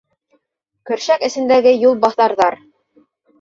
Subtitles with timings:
[0.89, 2.59] Көршәк эсендәге юлбаҫарҙар: